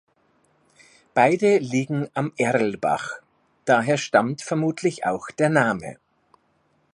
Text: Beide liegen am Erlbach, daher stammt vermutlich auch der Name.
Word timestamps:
Beide 1.13 1.59
liegen 1.59 2.09
am 2.15 2.33
Erlbach, 2.35 3.19
daher 3.65 3.99
stammt 3.99 4.41
vermutlich 4.41 5.05
auch 5.05 5.27
der 5.29 5.49
Name. 5.49 5.97